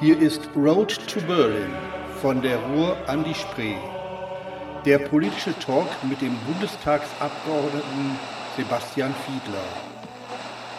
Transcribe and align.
Hier 0.00 0.18
ist 0.18 0.48
Road 0.56 0.98
to 1.08 1.20
Berlin 1.26 1.74
von 2.22 2.40
der 2.40 2.56
Ruhr 2.56 2.96
an 3.06 3.22
die 3.22 3.34
Spree. 3.34 3.74
Der 4.86 4.98
politische 4.98 5.52
Talk 5.58 5.88
mit 6.08 6.22
dem 6.22 6.34
Bundestagsabgeordneten 6.46 8.18
Sebastian 8.56 9.14
Fiedler. 9.26 9.62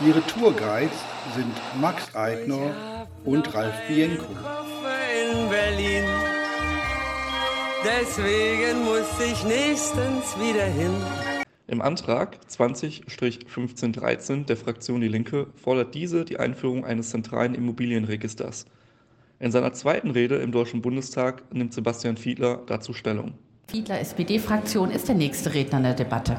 Ihre 0.04 0.26
Tourguides 0.26 0.98
sind 1.36 1.54
Max 1.80 2.16
Eitner 2.16 3.06
und 3.24 3.54
Ralf 3.54 3.76
Bienko. 3.88 4.26
in 4.26 5.50
Berlin. 5.50 6.06
Deswegen 7.86 8.84
muss 8.86 9.20
ich 9.24 9.44
nächstens 9.44 10.36
wieder 10.40 10.66
hin. 10.66 10.96
Im 11.68 11.84
Antrag 11.84 12.40
20-1513 12.50 14.46
der 14.46 14.58
Fraktion 14.58 15.00
Die 15.00 15.08
Linke 15.08 15.46
fordert 15.62 15.94
diese 15.94 16.26
die 16.26 16.40
Einführung 16.40 16.86
eines 16.86 17.12
zentralen 17.12 17.54
Immobilienregisters. 17.54 18.66
In 19.42 19.52
seiner 19.52 19.74
zweiten 19.74 20.12
Rede 20.12 20.36
im 20.36 20.52
Deutschen 20.52 20.84
Bundestag 20.84 21.52
nimmt 21.52 21.74
Sebastian 21.74 22.16
Fiedler 22.16 22.62
dazu 22.68 22.94
Stellung. 22.94 23.34
Fiedler, 23.70 24.00
SPD-Fraktion, 24.00 24.92
ist 24.92 25.08
der 25.08 25.16
nächste 25.16 25.52
Redner 25.56 25.80
in 25.80 25.84
der 25.84 25.94
Debatte. 25.96 26.38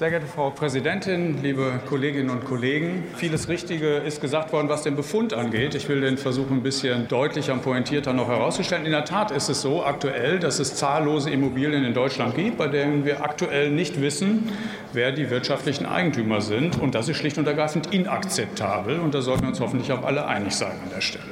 Sehr 0.00 0.08
geehrte 0.08 0.26
Frau 0.26 0.48
Präsidentin, 0.48 1.42
liebe 1.42 1.78
Kolleginnen 1.86 2.30
und 2.30 2.46
Kollegen, 2.46 3.04
vieles 3.16 3.50
Richtige 3.50 3.96
ist 3.96 4.22
gesagt 4.22 4.50
worden, 4.50 4.70
was 4.70 4.82
den 4.82 4.96
Befund 4.96 5.34
angeht. 5.34 5.74
Ich 5.74 5.90
will 5.90 6.00
den 6.00 6.16
versuchen, 6.16 6.56
ein 6.56 6.62
bisschen 6.62 7.06
deutlicher 7.06 7.52
und 7.52 7.60
pointierter 7.60 8.14
noch 8.14 8.28
herauszustellen. 8.28 8.86
In 8.86 8.92
der 8.92 9.04
Tat 9.04 9.30
ist 9.30 9.50
es 9.50 9.60
so 9.60 9.84
aktuell, 9.84 10.38
dass 10.38 10.58
es 10.58 10.74
zahllose 10.74 11.28
Immobilien 11.28 11.84
in 11.84 11.92
Deutschland 11.92 12.34
gibt, 12.34 12.56
bei 12.56 12.68
denen 12.68 13.04
wir 13.04 13.22
aktuell 13.22 13.70
nicht 13.70 14.00
wissen, 14.00 14.50
wer 14.94 15.12
die 15.12 15.28
wirtschaftlichen 15.28 15.84
Eigentümer 15.84 16.40
sind. 16.40 16.80
Und 16.80 16.94
das 16.94 17.06
ist 17.10 17.18
schlicht 17.18 17.36
und 17.36 17.46
ergreifend 17.46 17.92
inakzeptabel. 17.92 19.00
Und 19.00 19.14
da 19.14 19.20
sollten 19.20 19.42
wir 19.42 19.48
uns 19.50 19.60
hoffentlich 19.60 19.92
auch 19.92 20.02
alle 20.02 20.26
einig 20.26 20.54
sein 20.54 20.80
an 20.82 20.88
der 20.94 21.02
Stelle. 21.02 21.26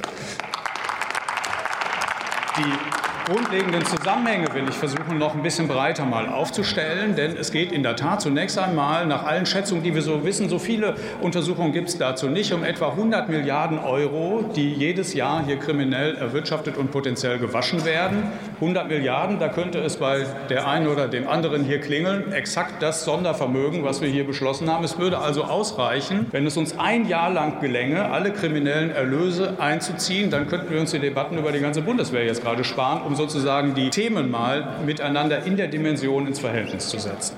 Die 2.55 2.98
grundlegenden 3.29 3.85
Zusammenhänge 3.85 4.47
will 4.55 4.63
ich 4.67 4.75
versuchen, 4.75 5.19
noch 5.19 5.35
ein 5.35 5.43
bisschen 5.43 5.67
breiter 5.67 6.03
mal 6.03 6.27
aufzustellen, 6.27 7.15
denn 7.15 7.37
es 7.37 7.51
geht 7.51 7.71
in 7.71 7.83
der 7.83 7.95
Tat 7.95 8.21
zunächst 8.21 8.57
einmal 8.57 9.05
nach 9.05 9.23
allen 9.23 9.45
Schätzungen, 9.45 9.83
die 9.83 9.93
wir 9.93 10.01
so 10.01 10.23
wissen, 10.25 10.49
so 10.49 10.57
viele 10.57 10.95
Untersuchungen 11.21 11.71
gibt 11.71 11.89
es 11.89 11.97
dazu 11.99 12.27
nicht, 12.27 12.51
um 12.53 12.63
etwa 12.63 12.89
100 12.89 13.29
Milliarden 13.29 13.77
Euro, 13.77 14.49
die 14.55 14.73
jedes 14.73 15.13
Jahr 15.13 15.45
hier 15.45 15.57
kriminell 15.57 16.15
erwirtschaftet 16.15 16.75
und 16.75 16.89
potenziell 16.89 17.37
gewaschen 17.37 17.85
werden. 17.85 18.23
100 18.55 18.87
Milliarden, 18.87 19.37
da 19.37 19.47
könnte 19.47 19.77
es 19.77 19.97
bei 19.97 20.25
der 20.49 20.67
einen 20.67 20.87
oder 20.87 21.07
dem 21.07 21.27
anderen 21.27 21.63
hier 21.63 21.79
klingeln, 21.79 22.31
exakt 22.31 22.81
das 22.81 23.05
Sondervermögen, 23.05 23.83
was 23.83 24.01
wir 24.01 24.09
hier 24.09 24.25
beschlossen 24.25 24.71
haben. 24.71 24.83
Es 24.83 24.97
würde 24.97 25.19
also 25.19 25.43
ausreichen, 25.43 26.25
wenn 26.31 26.47
es 26.47 26.57
uns 26.57 26.79
ein 26.79 27.07
Jahr 27.07 27.29
lang 27.29 27.59
gelänge, 27.61 28.09
alle 28.09 28.31
kriminellen 28.31 28.89
Erlöse 28.89 29.57
einzuziehen, 29.59 30.31
dann 30.31 30.47
könnten 30.47 30.73
wir 30.73 30.79
uns 30.79 30.91
die 30.91 30.99
Debatten 30.99 31.37
über 31.37 31.51
die 31.51 31.59
ganze 31.59 31.83
Bundeswehr 31.83 32.25
jetzt 32.25 32.41
gerade 32.41 32.63
sparen, 32.63 33.03
um 33.03 33.18
sozusagen 33.19 33.75
die 33.75 33.89
Themen 33.89 34.31
mal 34.31 34.79
miteinander 34.85 35.43
in 35.43 35.57
der 35.57 35.67
Dimension 35.67 36.25
ins 36.25 36.39
Verhältnis 36.39 36.87
zu 36.87 36.97
setzen. 36.99 37.35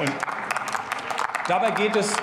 Und 0.00 0.10
dabei 1.48 1.70
geht 1.72 1.94
es 1.96 2.14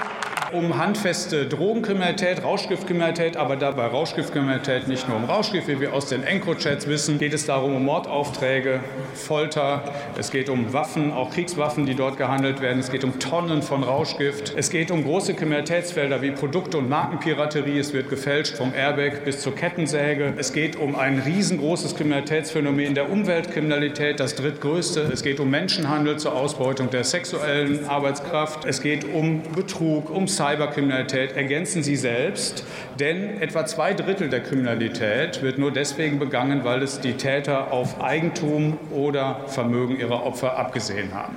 um 0.54 0.78
handfeste 0.78 1.48
Drogenkriminalität, 1.48 2.44
Rauschgiftkriminalität, 2.44 3.38
aber 3.38 3.56
dabei 3.56 3.88
Rauschgiftkriminalität 3.88 4.88
nicht 4.88 5.08
nur 5.08 5.18
um 5.18 5.26
Rauschgift, 5.26 5.68
wie 5.68 5.80
wir 5.80 5.94
aus 5.94 6.08
den 6.08 6.24
Encrochats 6.24 6.88
wissen, 6.88 7.18
geht 7.18 7.34
es 7.34 7.46
darum 7.46 7.76
um 7.76 7.86
Mordaufträge, 7.86 8.80
Folter, 9.16 9.84
es 10.18 10.30
geht 10.30 10.50
um 10.50 10.72
Waffen, 10.72 11.12
auch 11.12 11.32
Kriegswaffen, 11.32 11.86
die 11.86 11.96
dort 11.96 12.18
gehandelt 12.18 12.62
werden, 12.62 12.80
es 12.80 12.92
geht 12.92 13.04
um 13.04 13.20
Tonnen 13.20 13.64
von 13.64 13.84
Rauschgift, 13.84 14.54
es 14.56 14.70
geht 14.70 14.92
um 14.92 15.04
große 15.04 15.34
Kriminalitätsfelder 15.34 16.22
wie 16.22 16.32
Produkte- 16.32 16.78
und 16.78 16.90
Markenpiraterie, 16.90 17.80
es 17.80 17.94
wird 17.94 18.10
gefälscht 18.10 18.56
vom 18.56 18.74
Airbag 18.76 19.26
bis 19.26 19.40
zur 19.40 19.56
Kettensäge, 19.56 20.34
es 20.38 20.54
geht 20.54 20.76
um 20.76 20.96
ein 20.96 21.20
riesengroßes 21.20 21.96
Kriminalitätsphänomen 21.96 22.94
der 22.94 23.12
Umweltkriminalität, 23.12 24.20
das 24.20 24.36
drittgrößte, 24.36 25.10
es 25.12 25.24
geht 25.24 25.40
um 25.40 25.50
Menschenhandel 25.50 26.18
zur 26.18 26.36
Ausbeutung 26.36 26.92
der 26.92 27.04
sexuellen 27.04 27.88
Arbeitskraft, 27.88 28.66
es 28.66 28.82
geht 28.82 29.06
um 29.12 29.42
Betrug, 29.56 30.12
um 30.12 30.28
Cyberkriminalität 30.44 31.38
ergänzen 31.38 31.84
Sie 31.84 31.96
selbst, 31.96 32.66
denn 33.00 33.42
etwa 33.42 33.66
zwei 33.66 33.94
Drittel 33.94 34.30
der 34.30 34.42
Kriminalität 34.42 35.42
wird 35.42 35.58
nur 35.58 35.72
deswegen 35.72 36.20
begangen, 36.20 36.66
weil 36.66 36.84
es 36.84 37.00
die 37.00 37.14
Täter 37.14 37.72
auf 37.72 38.02
Eigentum 38.02 38.78
oder 38.92 39.46
Vermögen 39.48 39.98
ihrer 39.98 40.26
Opfer 40.26 40.58
abgesehen 40.58 41.14
haben. 41.14 41.36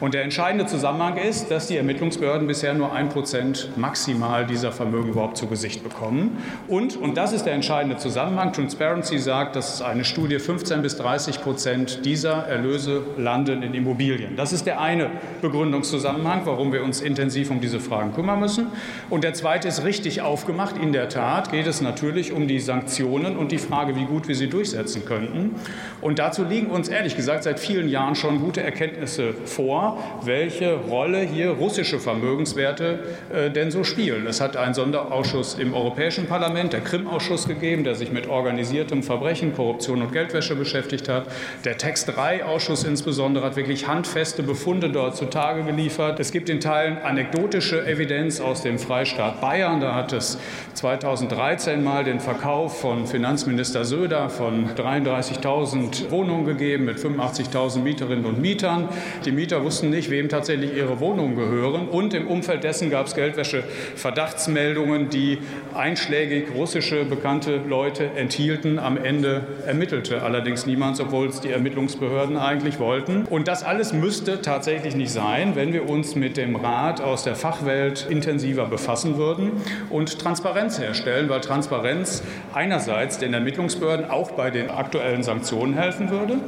Und 0.00 0.14
der 0.14 0.22
entscheidende 0.22 0.66
Zusammenhang 0.66 1.16
ist, 1.16 1.50
dass 1.50 1.66
die 1.66 1.76
Ermittlungsbehörden 1.76 2.46
bisher 2.46 2.74
nur 2.74 2.92
ein 2.92 3.08
Prozent 3.08 3.70
maximal 3.76 4.46
dieser 4.46 4.72
Vermögen 4.72 5.10
überhaupt 5.10 5.36
zu 5.36 5.46
Gesicht 5.46 5.82
bekommen. 5.82 6.38
Und, 6.68 6.96
und 6.96 7.16
das 7.16 7.32
ist 7.32 7.46
der 7.46 7.54
entscheidende 7.54 7.96
Zusammenhang, 7.96 8.52
Transparency 8.52 9.18
sagt, 9.18 9.56
dass 9.56 9.82
eine 9.82 10.04
Studie 10.04 10.38
15 10.38 10.82
bis 10.82 10.96
30 10.96 11.42
Prozent 11.42 12.04
dieser 12.04 12.46
Erlöse 12.46 13.02
landen 13.16 13.62
in 13.62 13.74
Immobilien. 13.74 14.36
Das 14.36 14.52
ist 14.52 14.66
der 14.66 14.80
eine 14.80 15.10
Begründungszusammenhang, 15.42 16.42
warum 16.44 16.72
wir 16.72 16.84
uns 16.84 17.00
intensiv 17.00 17.50
um 17.50 17.60
diese 17.60 17.80
Fragen 17.80 18.12
kümmern 18.12 18.33
müssen. 18.36 18.68
Und 19.10 19.24
der 19.24 19.34
zweite 19.34 19.68
ist 19.68 19.84
richtig 19.84 20.20
aufgemacht. 20.22 20.76
In 20.76 20.92
der 20.92 21.08
Tat 21.08 21.50
geht 21.50 21.66
es 21.66 21.80
natürlich 21.80 22.32
um 22.32 22.48
die 22.48 22.60
Sanktionen 22.60 23.36
und 23.36 23.52
die 23.52 23.58
Frage, 23.58 23.96
wie 23.96 24.04
gut 24.04 24.28
wir 24.28 24.34
sie 24.34 24.48
durchsetzen 24.48 25.04
könnten. 25.04 25.56
Und 26.00 26.18
dazu 26.18 26.44
liegen 26.44 26.68
uns 26.68 26.88
ehrlich 26.88 27.16
gesagt 27.16 27.44
seit 27.44 27.60
vielen 27.60 27.88
Jahren 27.88 28.14
schon 28.14 28.40
gute 28.40 28.62
Erkenntnisse 28.62 29.34
vor, 29.44 29.98
welche 30.22 30.74
Rolle 30.74 31.20
hier 31.20 31.50
russische 31.50 31.98
Vermögenswerte 31.98 33.00
äh, 33.32 33.50
denn 33.50 33.70
so 33.70 33.84
spielen. 33.84 34.26
Es 34.26 34.40
hat 34.40 34.56
einen 34.56 34.74
Sonderausschuss 34.74 35.54
im 35.54 35.74
Europäischen 35.74 36.26
Parlament, 36.26 36.72
der 36.72 36.80
Krim-Ausschuss 36.80 37.46
gegeben, 37.46 37.84
der 37.84 37.94
sich 37.94 38.12
mit 38.12 38.26
organisiertem 38.26 39.02
Verbrechen, 39.02 39.54
Korruption 39.54 40.02
und 40.02 40.12
Geldwäsche 40.12 40.56
beschäftigt 40.56 41.08
hat. 41.08 41.26
Der 41.64 41.78
Text-3-Ausschuss 41.78 42.84
insbesondere 42.84 43.44
hat 43.44 43.56
wirklich 43.56 43.86
handfeste 43.86 44.42
Befunde 44.42 44.90
dort 44.90 45.16
zutage 45.16 45.62
geliefert. 45.62 46.20
Es 46.20 46.32
gibt 46.32 46.48
in 46.48 46.60
Teilen 46.60 46.98
anekdotische 46.98 47.86
Evidenz 47.86 48.23
aus 48.40 48.62
dem 48.62 48.78
Freistaat 48.78 49.40
Bayern. 49.40 49.80
Da 49.80 49.94
hat 49.94 50.12
es 50.14 50.38
2013 50.74 51.84
mal 51.84 52.04
den 52.04 52.20
Verkauf 52.20 52.80
von 52.80 53.06
Finanzminister 53.06 53.84
Söder 53.84 54.30
von 54.30 54.70
33.000 54.70 56.10
Wohnungen 56.10 56.46
gegeben 56.46 56.86
mit 56.86 56.96
85.000 56.96 57.80
Mieterinnen 57.80 58.24
und 58.24 58.40
Mietern. 58.40 58.88
Die 59.26 59.32
Mieter 59.32 59.62
wussten 59.62 59.90
nicht, 59.90 60.08
wem 60.10 60.30
tatsächlich 60.30 60.74
ihre 60.74 61.00
Wohnungen 61.00 61.36
gehören. 61.36 61.88
Und 61.88 62.14
im 62.14 62.26
Umfeld 62.26 62.64
dessen 62.64 62.88
gab 62.90 63.06
es 63.06 63.14
Geldwäsche-Verdachtsmeldungen, 63.14 65.10
die 65.10 65.38
einschlägig 65.74 66.54
russische 66.54 67.04
bekannte 67.04 67.60
Leute 67.68 68.10
enthielten. 68.16 68.78
Am 68.78 68.96
Ende 68.96 69.46
ermittelte 69.66 70.22
allerdings 70.22 70.64
niemand, 70.64 70.98
obwohl 70.98 71.28
es 71.28 71.40
die 71.40 71.50
Ermittlungsbehörden 71.50 72.38
eigentlich 72.38 72.78
wollten. 72.78 73.26
Und 73.28 73.48
das 73.48 73.62
alles 73.62 73.92
müsste 73.92 74.40
tatsächlich 74.40 74.96
nicht 74.96 75.10
sein, 75.10 75.56
wenn 75.56 75.72
wir 75.74 75.88
uns 75.88 76.14
mit 76.14 76.36
dem 76.36 76.56
Rat 76.56 77.00
aus 77.00 77.24
der 77.24 77.34
Fachwelt 77.34 78.06
intensiver 78.14 78.66
befassen 78.66 79.16
würden 79.16 79.52
und 79.90 80.18
Transparenz 80.18 80.78
herstellen, 80.78 81.28
weil 81.28 81.40
Transparenz 81.40 82.22
einerseits 82.54 83.18
den 83.18 83.34
Ermittlungsbehörden 83.34 84.08
auch 84.10 84.30
bei 84.32 84.50
den 84.50 84.70
aktuellen 84.70 85.22
Sanktionen 85.22 85.74
helfen 85.74 86.10
würde 86.10 86.38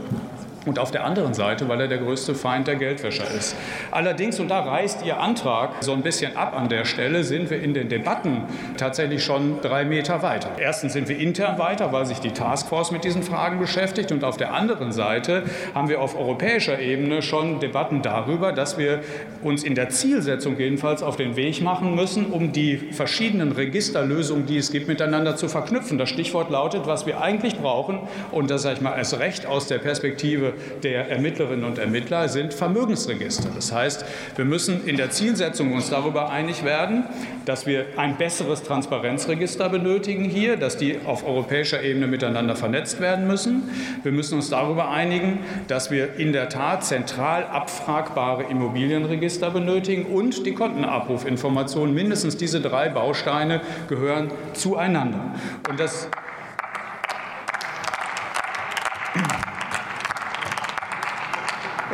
und 0.66 0.78
auf 0.78 0.90
der 0.90 1.04
anderen 1.04 1.32
Seite, 1.32 1.68
weil 1.68 1.80
er 1.80 1.88
der 1.88 1.98
größte 1.98 2.34
Feind 2.34 2.66
der 2.66 2.76
Geldwäscher 2.76 3.24
ist. 3.30 3.56
Allerdings, 3.90 4.38
und 4.40 4.48
da 4.48 4.60
reißt 4.60 5.04
Ihr 5.06 5.20
Antrag 5.20 5.70
so 5.80 5.92
ein 5.92 6.02
bisschen 6.02 6.36
ab 6.36 6.54
an 6.56 6.68
der 6.68 6.84
Stelle, 6.84 7.24
sind 7.24 7.50
wir 7.50 7.62
in 7.62 7.72
den 7.72 7.88
Debatten 7.88 8.42
tatsächlich 8.76 9.24
schon 9.24 9.60
drei 9.62 9.84
Meter 9.84 10.22
weiter. 10.22 10.50
Erstens 10.58 10.92
sind 10.92 11.08
wir 11.08 11.18
intern 11.18 11.58
weiter, 11.58 11.92
weil 11.92 12.04
sich 12.04 12.18
die 12.18 12.32
Taskforce 12.32 12.90
mit 12.90 13.04
diesen 13.04 13.22
Fragen 13.22 13.58
beschäftigt. 13.58 14.12
Und 14.12 14.24
auf 14.24 14.36
der 14.36 14.52
anderen 14.52 14.92
Seite 14.92 15.44
haben 15.74 15.88
wir 15.88 16.00
auf 16.00 16.18
europäischer 16.18 16.78
Ebene 16.80 17.22
schon 17.22 17.60
Debatten 17.60 18.02
darüber, 18.02 18.52
dass 18.52 18.76
wir 18.76 19.00
uns 19.42 19.62
in 19.62 19.74
der 19.74 19.88
Zielsetzung 19.88 20.58
jedenfalls 20.58 21.02
auf 21.02 21.16
den 21.16 21.36
Weg 21.36 21.62
machen 21.62 21.94
müssen, 21.94 22.26
um 22.26 22.52
die 22.52 22.76
verschiedenen 22.76 23.52
Registerlösungen, 23.52 24.46
die 24.46 24.58
es 24.58 24.72
gibt, 24.72 24.88
miteinander 24.88 25.36
zu 25.36 25.48
verknüpfen. 25.48 25.98
Das 25.98 26.08
Stichwort 26.08 26.50
lautet, 26.50 26.86
was 26.86 27.06
wir 27.06 27.20
eigentlich 27.20 27.56
brauchen, 27.56 28.00
und 28.32 28.50
das 28.50 28.62
sage 28.62 28.76
ich 28.76 28.80
mal 28.80 28.96
erst 28.96 29.18
recht 29.20 29.46
aus 29.46 29.68
der 29.68 29.78
Perspektive 29.78 30.54
der 30.82 31.08
Ermittlerinnen 31.10 31.64
und 31.64 31.78
Ermittler 31.78 32.28
sind 32.28 32.54
Vermögensregister. 32.54 33.48
Das 33.54 33.72
heißt, 33.72 34.04
wir 34.36 34.44
müssen 34.44 34.86
in 34.86 34.96
der 34.96 35.10
Zielsetzung 35.10 35.72
uns 35.72 35.90
darüber 35.90 36.30
einig 36.30 36.64
werden, 36.64 37.04
dass 37.44 37.66
wir 37.66 37.86
ein 37.96 38.16
besseres 38.16 38.62
Transparenzregister 38.62 39.68
benötigen 39.68 40.24
hier, 40.24 40.56
dass 40.56 40.76
die 40.76 40.98
auf 41.04 41.26
europäischer 41.26 41.82
Ebene 41.82 42.06
miteinander 42.06 42.56
vernetzt 42.56 43.00
werden 43.00 43.26
müssen. 43.26 43.70
Wir 44.02 44.12
müssen 44.12 44.34
uns 44.34 44.50
darüber 44.50 44.90
einigen, 44.90 45.40
dass 45.68 45.90
wir 45.90 46.16
in 46.16 46.32
der 46.32 46.48
Tat 46.48 46.84
zentral 46.84 47.44
abfragbare 47.44 48.44
Immobilienregister 48.44 49.50
benötigen 49.50 50.06
und 50.06 50.46
die 50.46 50.54
Kontenabrufinformationen. 50.54 51.94
Mindestens 51.94 52.36
diese 52.36 52.60
drei 52.60 52.88
Bausteine 52.88 53.60
gehören 53.88 54.30
zueinander. 54.54 55.34
Und 55.68 55.80
das 55.80 56.08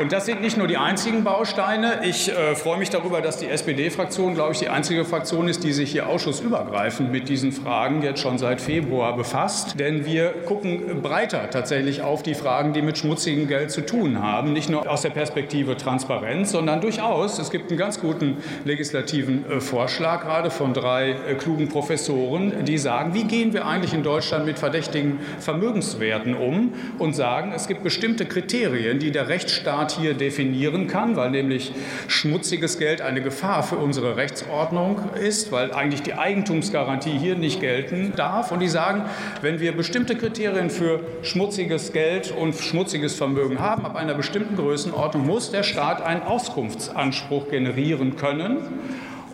Und 0.01 0.11
das 0.11 0.25
sind 0.25 0.41
nicht 0.41 0.57
nur 0.57 0.67
die 0.67 0.79
einzigen 0.79 1.23
Bausteine. 1.23 2.01
Ich 2.03 2.31
äh, 2.31 2.55
freue 2.55 2.79
mich 2.79 2.89
darüber, 2.89 3.21
dass 3.21 3.37
die 3.37 3.47
SPD-Fraktion, 3.47 4.35
glaube 4.35 4.53
ich, 4.53 4.59
die 4.59 4.71
einzige 4.71 5.05
Fraktion 5.05 5.49
ist, 5.49 5.65
die 5.65 5.73
sich 5.73 5.93
hier 5.93 6.09
ausschussübergreifend 6.09 7.13
mit 7.13 7.29
diesen 7.29 7.53
Fragen 7.53 8.03
jetzt 8.03 8.21
schon 8.21 8.39
seit 8.39 8.63
Februar 8.63 9.15
befasst. 9.15 9.79
Denn 9.79 10.07
wir 10.07 10.31
gucken 10.47 11.03
breiter 11.03 11.51
tatsächlich 11.51 12.01
auf 12.01 12.23
die 12.23 12.35
Fragen, 12.35 12.73
die 12.73 12.81
mit 12.81 12.97
schmutzigem 12.97 13.47
Geld 13.49 13.71
zu 13.71 13.83
tun 13.83 14.23
haben. 14.23 14.55
Nicht 14.55 14.71
nur 14.71 14.89
aus 14.89 15.03
der 15.03 15.11
Perspektive 15.11 15.77
Transparenz, 15.77 16.53
sondern 16.53 16.81
durchaus, 16.81 17.39
es 17.39 17.51
gibt 17.51 17.69
einen 17.71 17.79
ganz 17.79 18.01
guten 18.01 18.39
legislativen 18.65 19.45
äh, 19.51 19.61
Vorschlag 19.61 20.23
gerade 20.23 20.51
von 20.51 20.73
drei 20.73 21.11
äh, 21.11 21.35
klugen 21.35 21.69
Professoren, 21.69 22.65
die 22.65 22.79
sagen, 22.79 23.13
wie 23.13 23.25
gehen 23.25 23.53
wir 23.53 23.67
eigentlich 23.67 23.93
in 23.93 24.03
Deutschland 24.03 24.47
mit 24.47 24.59
verdächtigen 24.59 25.21
Vermögenswerten 25.39 26.35
um 26.35 26.73
und 26.99 27.15
sagen, 27.15 27.53
es 27.55 27.69
gibt 27.69 27.83
bestimmte 27.83 28.25
Kriterien, 28.25 28.99
die 28.99 29.11
der 29.11 29.29
Rechtsstaat 29.29 29.83
hier 29.99 30.15
definieren 30.15 30.87
kann, 30.87 31.17
weil 31.17 31.31
nämlich 31.31 31.73
schmutziges 32.09 32.79
Geld 32.79 33.01
eine 33.01 33.23
Gefahr 33.23 33.63
für 33.63 33.77
unsere 33.77 34.17
Rechtsordnung 34.17 35.01
ist, 35.15 35.53
weil 35.53 35.73
eigentlich 35.73 36.03
die 36.03 36.15
Eigentumsgarantie 36.15 37.19
hier 37.19 37.37
nicht 37.37 37.61
gelten 37.61 38.13
darf. 38.17 38.53
Und 38.53 38.61
die 38.61 38.69
sagen, 38.69 39.05
wenn 39.41 39.61
wir 39.61 39.73
bestimmte 39.73 40.17
Kriterien 40.17 40.71
für 40.71 41.01
schmutziges 41.23 41.93
Geld 41.93 42.33
und 42.33 42.55
schmutziges 42.55 43.15
Vermögen 43.15 43.59
haben, 43.61 43.85
ab 43.85 43.97
einer 43.97 44.15
bestimmten 44.15 44.57
Größenordnung 44.57 45.27
muss 45.27 45.51
der 45.51 45.63
Staat 45.63 46.03
einen 46.03 46.23
Auskunftsanspruch 46.23 47.49
generieren 47.49 48.17
können 48.17 48.59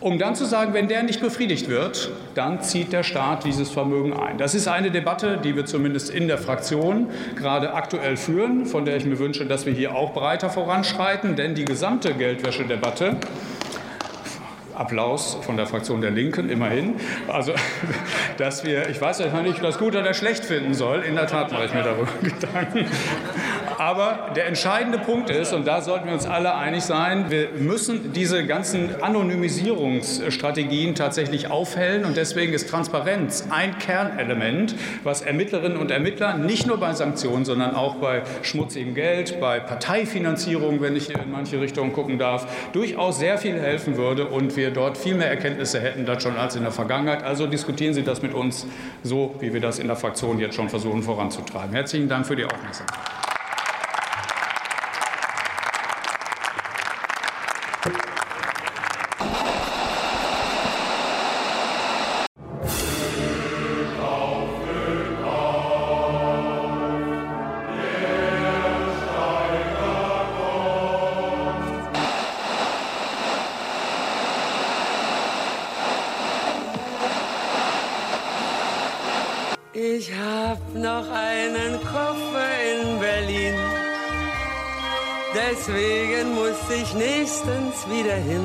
um 0.01 0.17
dann 0.17 0.35
zu 0.35 0.45
sagen, 0.45 0.73
wenn 0.73 0.87
der 0.87 1.03
nicht 1.03 1.21
befriedigt 1.21 1.69
wird, 1.69 2.11
dann 2.35 2.61
zieht 2.61 2.93
der 2.93 3.03
Staat 3.03 3.43
dieses 3.43 3.69
Vermögen 3.69 4.13
ein. 4.13 4.37
Das 4.37 4.55
ist 4.55 4.67
eine 4.67 4.91
Debatte, 4.91 5.37
die 5.43 5.55
wir 5.55 5.65
zumindest 5.65 6.09
in 6.09 6.27
der 6.27 6.37
Fraktion 6.37 7.09
gerade 7.35 7.73
aktuell 7.73 8.17
führen, 8.17 8.65
von 8.65 8.85
der 8.85 8.97
ich 8.97 9.05
mir 9.05 9.19
wünsche, 9.19 9.45
dass 9.45 9.65
wir 9.65 9.73
hier 9.73 9.95
auch 9.95 10.13
breiter 10.13 10.49
voranschreiten, 10.49 11.35
denn 11.35 11.55
die 11.55 11.65
gesamte 11.65 12.13
Geldwäschedebatte 12.13 13.17
Applaus 14.79 15.37
von 15.41 15.57
der 15.57 15.65
Fraktion 15.65 15.99
der 15.99 16.11
Linken, 16.11 16.49
immerhin. 16.49 16.95
Also, 17.27 17.53
dass 18.37 18.63
wir, 18.63 18.87
ich 18.89 19.01
weiß 19.01 19.19
nicht, 19.19 19.33
ob 19.33 19.61
das 19.61 19.77
gut 19.77 19.95
oder 19.95 20.13
schlecht 20.13 20.45
finden 20.45 20.73
soll. 20.73 21.01
In 21.01 21.15
der 21.15 21.27
Tat 21.27 21.51
mache 21.51 21.65
ich 21.65 21.73
mir 21.73 21.83
darüber 21.83 22.07
Gedanken. 22.21 22.85
Aber 23.79 24.31
der 24.35 24.45
entscheidende 24.45 24.97
Punkt 24.97 25.29
ist, 25.29 25.53
und 25.53 25.65
da 25.65 25.79
sollten 25.79 26.07
wir 26.07 26.13
uns 26.13 26.25
alle 26.25 26.53
einig 26.53 26.83
sein, 26.83 27.31
wir 27.31 27.51
müssen 27.57 28.11
diese 28.11 28.45
ganzen 28.45 29.01
Anonymisierungsstrategien 29.01 30.95
tatsächlich 30.95 31.49
aufhellen. 31.49 32.03
Und 32.03 32.17
deswegen 32.17 32.51
ist 32.51 32.69
Transparenz 32.69 33.47
ein 33.49 33.79
Kernelement, 33.79 34.75
was 35.05 35.21
Ermittlerinnen 35.21 35.77
und 35.77 35.91
Ermittlern 35.91 36.45
nicht 36.45 36.67
nur 36.67 36.77
bei 36.77 36.91
Sanktionen, 36.91 37.45
sondern 37.45 37.73
auch 37.73 37.95
bei 37.95 38.23
schmutzigem 38.41 38.95
Geld, 38.95 39.39
bei 39.39 39.61
Parteifinanzierung, 39.61 40.81
wenn 40.81 40.97
ich 40.97 41.09
in 41.09 41.31
manche 41.31 41.61
Richtungen 41.61 41.93
gucken 41.93 42.19
darf, 42.19 42.47
durchaus 42.73 43.17
sehr 43.17 43.37
viel 43.37 43.57
helfen 43.57 43.95
würde. 43.95 44.25
Und 44.25 44.57
wir 44.57 44.71
dort 44.71 44.97
viel 44.97 45.15
mehr 45.15 45.29
Erkenntnisse 45.29 45.79
hätten 45.79 46.05
das 46.05 46.21
schon 46.21 46.35
als 46.35 46.57
in 46.57 46.63
der 46.63 46.73
Vergangenheit. 46.73 47.23
Also 47.23 47.47
diskutieren 47.47 47.93
Sie 47.93 48.03
das 48.03 48.21
mit 48.21 48.33
uns 48.33 48.67
so, 49.03 49.35
wie 49.39 49.53
wir 49.53 49.61
das 49.61 49.79
in 49.79 49.87
der 49.87 49.95
Fraktion 49.95 50.37
jetzt 50.37 50.55
schon 50.55 50.67
versuchen 50.67 51.01
voranzutreiben. 51.01 51.71
Herzlichen 51.71 52.09
Dank 52.09 52.27
für 52.27 52.35
die 52.35 52.43
Aufmerksamkeit. 52.43 53.28
Ich 79.81 80.11
hab 80.11 80.75
noch 80.75 81.09
einen 81.09 81.79
Koffer 81.79 82.49
in 82.69 82.99
Berlin. 82.99 83.55
Deswegen 85.33 86.35
muss 86.35 86.59
ich 86.69 86.93
nächstens 86.95 87.87
wieder 87.87 88.15
hin. 88.15 88.43